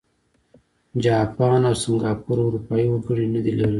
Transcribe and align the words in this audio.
جاپان 1.03 1.61
او 1.69 1.75
سینګاپور 1.83 2.37
اروپايي 2.41 2.85
وګړي 2.89 3.25
نه 3.33 3.39
دي 3.43 3.51
لرلي. 3.53 3.69